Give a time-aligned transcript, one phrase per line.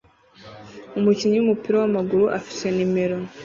[0.97, 3.15] Umukinnyi wumupira wamaguru afite numero